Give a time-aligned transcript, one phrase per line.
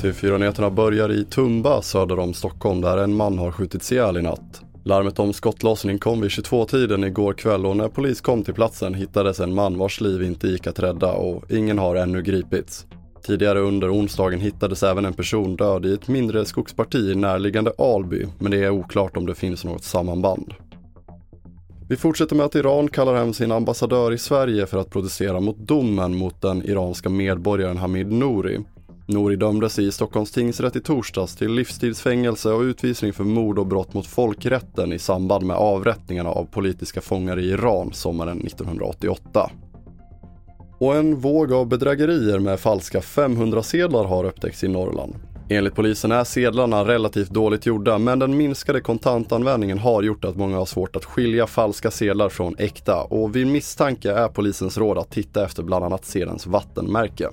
[0.00, 4.62] TV4-nyheterna börjar i Tumba söder om Stockholm där en man har skjutits ihjäl i natt.
[4.84, 9.40] Larmet om skottlossning kom vid 22-tiden igår kväll och när polis kom till platsen hittades
[9.40, 12.86] en man vars liv inte gick att rädda och ingen har ännu gripits.
[13.26, 18.26] Tidigare under onsdagen hittades även en person död i ett mindre skogsparti i närliggande Alby,
[18.38, 20.54] men det är oklart om det finns något sammanband.
[21.90, 25.56] Vi fortsätter med att Iran kallar hem sin ambassadör i Sverige för att protestera mot
[25.58, 28.58] domen mot den iranska medborgaren Hamid Nouri.
[29.06, 33.94] Nouri dömdes i Stockholms tingsrätt i torsdags till livstidsfängelse och utvisning för mord och brott
[33.94, 39.50] mot folkrätten i samband med avrättningarna av politiska fångar i Iran sommaren 1988.
[40.78, 45.14] Och en våg av bedrägerier med falska 500-sedlar har upptäckts i Norrland.
[45.50, 50.56] Enligt polisen är sedlarna relativt dåligt gjorda men den minskade kontantanvändningen har gjort att många
[50.56, 55.10] har svårt att skilja falska sedlar från äkta och vid misstanke är polisens råd att
[55.10, 57.28] titta efter bland annat sedelns vattenmärke.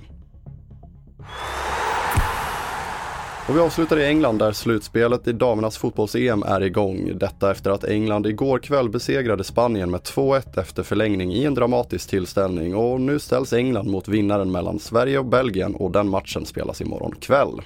[3.47, 7.11] Och vi avslutar i England där slutspelet i damernas fotbolls-EM är igång.
[7.15, 12.09] Detta efter att England igår kväll besegrade Spanien med 2-1 efter förlängning i en dramatisk
[12.09, 16.81] tillställning och nu ställs England mot vinnaren mellan Sverige och Belgien och den matchen spelas
[16.81, 17.61] imorgon kväll.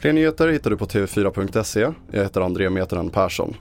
[0.00, 1.92] Fler nyheter hittar du på tv4.se.
[2.10, 3.56] Jag heter André Meteren Persson.